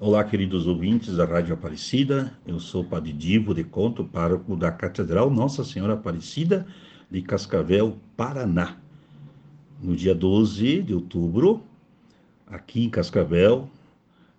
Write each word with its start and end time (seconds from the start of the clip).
Olá, 0.00 0.24
queridos 0.24 0.66
ouvintes 0.66 1.16
da 1.16 1.24
Rádio 1.24 1.54
Aparecida. 1.54 2.36
Eu 2.44 2.58
sou 2.58 2.82
o 2.82 2.84
Padre 2.84 3.12
Divo 3.12 3.54
de 3.54 3.62
Conto, 3.62 4.04
pároco 4.04 4.56
da 4.56 4.72
Catedral 4.72 5.30
Nossa 5.30 5.62
Senhora 5.62 5.92
Aparecida 5.92 6.66
de 7.08 7.22
Cascavel, 7.22 7.96
Paraná. 8.16 8.76
No 9.80 9.94
dia 9.94 10.12
12 10.12 10.82
de 10.82 10.92
outubro, 10.92 11.62
aqui 12.44 12.82
em 12.82 12.90
Cascavel, 12.90 13.70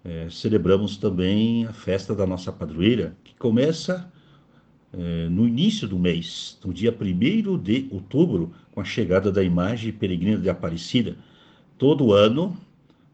é, 0.03 0.27
celebramos 0.29 0.97
também 0.97 1.65
a 1.65 1.71
festa 1.71 2.13
da 2.13 2.27
nossa 2.27 2.51
padroeira, 2.51 3.15
que 3.23 3.33
começa 3.35 4.11
é, 4.91 5.29
no 5.29 5.47
início 5.47 5.87
do 5.87 5.97
mês, 5.97 6.59
no 6.65 6.73
dia 6.73 6.93
1 6.93 7.57
de 7.59 7.87
outubro, 7.91 8.51
com 8.73 8.81
a 8.81 8.83
chegada 8.83 9.31
da 9.31 9.41
imagem 9.41 9.93
peregrina 9.93 10.37
de 10.37 10.49
Aparecida. 10.49 11.15
Todo 11.77 12.11
ano, 12.11 12.57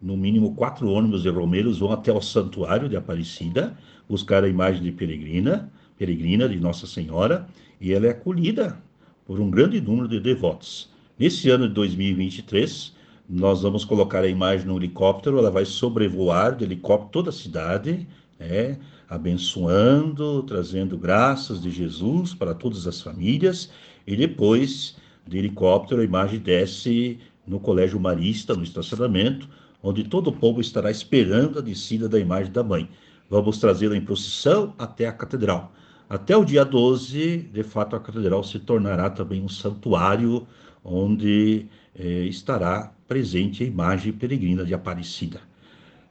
no 0.02 0.18
mínimo 0.18 0.56
quatro 0.56 0.90
ônibus 0.90 1.22
de 1.22 1.30
romeiros 1.30 1.80
vão 1.80 1.92
até 1.92 2.12
o 2.12 2.22
santuário 2.22 2.90
de 2.90 2.96
Aparecida 2.96 3.78
buscar 4.10 4.44
a 4.44 4.50
imagem 4.50 4.82
de 4.82 4.92
peregrina, 4.92 5.72
peregrina 5.98 6.50
de 6.50 6.60
Nossa 6.60 6.88
Senhora, 6.88 7.48
e 7.80 7.94
ela 7.94 8.08
é 8.08 8.10
acolhida 8.10 8.82
por 9.26 9.40
um 9.40 9.50
grande 9.50 9.80
número 9.80 10.08
de 10.08 10.20
devotos. 10.20 10.90
Nesse 11.18 11.50
ano 11.50 11.68
de 11.68 11.74
2023, 11.76 12.94
nós 13.30 13.62
vamos 13.62 13.86
colocar 13.86 14.24
a 14.24 14.28
imagem 14.28 14.66
no 14.66 14.76
helicóptero, 14.76 15.38
ela 15.38 15.52
vai 15.52 15.64
sobrevoar 15.64 16.56
de 16.56 16.64
helicóptero 16.64 17.12
toda 17.12 17.30
a 17.30 17.34
cidade, 17.34 18.08
né, 18.40 18.78
abençoando, 19.08 20.44
trazendo 20.44 20.98
graças 20.98 21.62
de 21.62 21.70
Jesus 21.70 22.34
para 22.34 22.54
todas 22.54 22.88
as 22.88 23.00
famílias, 23.00 23.70
e 24.06 24.16
depois 24.16 24.98
de 25.28 25.38
helicóptero 25.38 26.02
a 26.02 26.04
imagem 26.04 26.40
desce 26.40 27.20
no 27.46 27.60
Colégio 27.60 28.00
Marista, 28.00 28.56
no 28.56 28.64
estacionamento, 28.64 29.48
onde 29.84 30.04
todo 30.04 30.28
o 30.28 30.34
povo 30.34 30.62
estará 30.62 30.92
esperando 30.92 31.60
a 31.60 31.62
descida 31.62 32.08
da 32.08 32.20
imagem 32.20 32.52
da 32.52 32.64
mãe. 32.64 32.90
Vamos 33.30 33.60
trazê-la 33.60 33.96
em 33.96 34.02
procissão 34.02 34.74
até 34.78 35.08
a 35.08 35.12
catedral. 35.12 35.72
Até 36.10 36.36
o 36.36 36.44
dia 36.44 36.66
12, 36.66 37.38
de 37.54 37.64
fato, 37.64 37.96
a 37.96 38.00
catedral 38.00 38.44
se 38.44 38.60
tornará 38.60 39.10
também 39.10 39.42
um 39.42 39.48
santuário 39.48 40.46
onde 40.84 41.68
eh, 41.96 42.26
estará 42.26 42.92
presente 43.08 43.64
a 43.64 43.68
imagem 43.68 44.12
peregrina 44.12 44.66
de 44.66 44.74
Aparecida. 44.74 45.40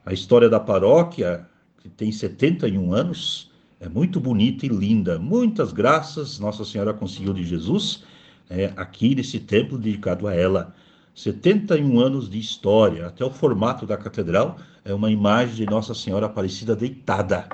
A 0.05 0.13
história 0.13 0.49
da 0.49 0.59
paróquia, 0.59 1.47
que 1.79 1.89
tem 1.89 2.11
71 2.11 2.95
anos, 2.95 3.51
é 3.79 3.89
muito 3.89 4.19
bonita 4.21 4.67
e 4.67 4.69
linda. 4.69 5.19
Muitas 5.19 5.73
graças 5.73 6.39
Nossa 6.39 6.65
Senhora 6.65 6.93
conseguiu 6.93 7.33
de 7.33 7.45
Jesus 7.45 8.03
é, 8.49 8.73
aqui 8.77 9.15
nesse 9.15 9.39
templo 9.39 9.79
dedicado 9.79 10.27
a 10.27 10.35
ela. 10.35 10.75
71 11.15 12.01
anos 12.01 12.31
de 12.31 12.39
história, 12.39 13.07
até 13.07 13.25
o 13.25 13.31
formato 13.31 13.87
da 13.87 13.97
catedral 13.97 14.59
é 14.85 14.95
uma 14.95 15.11
imagem 15.11 15.57
de 15.57 15.67
Nossa 15.67 15.95
Senhora 15.95 16.27
Aparecida 16.27 16.75
deitada. 16.75 17.49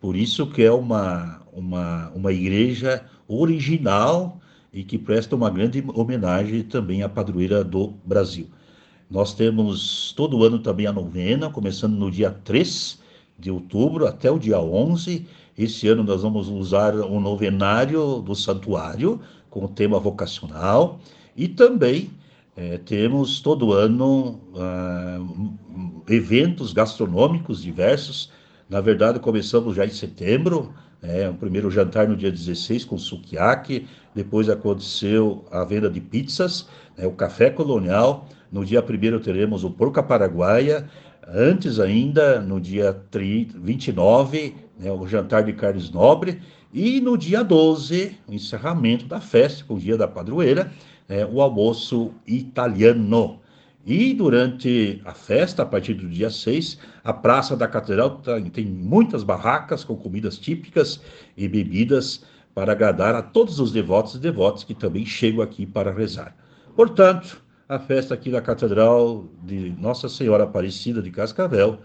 Por 0.00 0.16
isso 0.16 0.46
que 0.46 0.62
é 0.62 0.72
uma, 0.72 1.40
uma, 1.52 2.10
uma 2.10 2.32
igreja 2.32 3.04
original 3.28 4.40
e 4.72 4.82
que 4.82 4.98
presta 4.98 5.36
uma 5.36 5.50
grande 5.50 5.82
homenagem 5.94 6.62
também 6.62 7.02
à 7.02 7.08
padroeira 7.08 7.62
do 7.62 7.94
Brasil. 8.04 8.48
Nós 9.10 9.34
temos 9.34 10.12
todo 10.16 10.42
ano 10.42 10.58
também 10.58 10.86
a 10.86 10.92
novena, 10.92 11.50
começando 11.50 11.94
no 11.94 12.10
dia 12.10 12.30
3 12.30 12.98
de 13.38 13.50
outubro 13.50 14.06
até 14.06 14.30
o 14.30 14.38
dia 14.38 14.58
11. 14.58 15.26
Esse 15.56 15.86
ano 15.88 16.02
nós 16.02 16.22
vamos 16.22 16.48
usar 16.48 16.94
o 16.94 17.20
novenário 17.20 18.22
do 18.22 18.34
santuário 18.34 19.20
com 19.50 19.66
o 19.66 19.68
tema 19.68 20.00
vocacional 20.00 20.98
e 21.36 21.46
também 21.46 22.10
é, 22.54 22.76
temos 22.78 23.40
todo 23.40 23.72
ano 23.72 24.40
uh, 24.52 26.04
eventos 26.08 26.72
gastronômicos 26.72 27.62
diversos. 27.62 28.30
Na 28.68 28.80
verdade, 28.80 29.18
começamos 29.20 29.74
já 29.74 29.86
em 29.86 29.90
setembro, 29.90 30.74
é, 31.02 31.28
o 31.28 31.34
primeiro 31.34 31.70
jantar 31.70 32.06
no 32.06 32.16
dia 32.16 32.30
16 32.30 32.84
com 32.84 32.98
sukiyaki, 32.98 33.86
depois 34.14 34.48
aconteceu 34.48 35.44
a 35.50 35.64
venda 35.64 35.88
de 35.88 36.00
pizzas, 36.00 36.68
né, 36.96 37.06
o 37.06 37.12
café 37.12 37.50
colonial. 37.50 38.28
No 38.50 38.64
dia 38.64 38.84
1 38.84 39.18
teremos 39.20 39.64
o 39.64 39.70
porco 39.70 40.02
paraguaia. 40.02 40.88
Antes 41.26 41.80
ainda, 41.80 42.40
no 42.40 42.60
dia 42.60 42.92
30, 43.10 43.58
29, 43.58 44.54
né, 44.78 44.92
o 44.92 45.06
jantar 45.06 45.44
de 45.44 45.54
carnes 45.54 45.90
nobre. 45.90 46.42
E 46.72 47.00
no 47.00 47.16
dia 47.16 47.42
12, 47.42 48.16
o 48.28 48.34
encerramento 48.34 49.06
da 49.06 49.20
festa, 49.20 49.64
com 49.64 49.74
o 49.74 49.78
dia 49.78 49.96
da 49.96 50.06
padroeira 50.06 50.70
é, 51.12 51.26
o 51.26 51.42
almoço 51.42 52.10
italiano. 52.26 53.38
E 53.84 54.14
durante 54.14 55.02
a 55.04 55.12
festa, 55.12 55.62
a 55.62 55.66
partir 55.66 55.92
do 55.94 56.08
dia 56.08 56.30
6, 56.30 56.78
a 57.04 57.12
Praça 57.12 57.54
da 57.54 57.68
Catedral 57.68 58.22
tem 58.52 58.64
muitas 58.64 59.22
barracas 59.22 59.84
com 59.84 59.94
comidas 59.94 60.38
típicas 60.38 61.00
e 61.36 61.46
bebidas 61.48 62.24
para 62.54 62.72
agradar 62.72 63.14
a 63.14 63.20
todos 63.20 63.60
os 63.60 63.72
devotos 63.72 64.14
e 64.14 64.18
devotas 64.20 64.64
que 64.64 64.72
também 64.72 65.04
chegam 65.04 65.42
aqui 65.42 65.66
para 65.66 65.92
rezar. 65.92 66.34
Portanto, 66.74 67.42
a 67.68 67.78
festa 67.78 68.14
aqui 68.14 68.30
da 68.30 68.40
Catedral 68.40 69.26
de 69.42 69.74
Nossa 69.78 70.08
Senhora 70.08 70.44
Aparecida 70.44 71.02
de 71.02 71.10
Cascavel, 71.10 71.78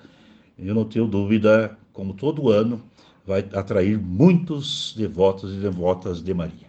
eu 0.58 0.74
não 0.74 0.86
tenho 0.86 1.08
dúvida, 1.08 1.78
como 1.92 2.14
todo 2.14 2.50
ano, 2.50 2.82
vai 3.26 3.40
atrair 3.54 4.00
muitos 4.00 4.94
devotos 4.96 5.54
e 5.54 5.58
devotas 5.58 6.22
de 6.22 6.34
Maria. 6.34 6.67